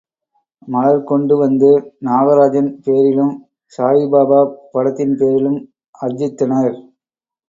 [0.67, 1.69] மலர் கொண்டு வந்து
[2.07, 3.35] நாகராஜன் பேரிலும்
[3.73, 4.39] சாயிபாப
[4.71, 5.59] படத்தின் பேரிலும்
[5.99, 6.75] அர்ச்சித்தனர்.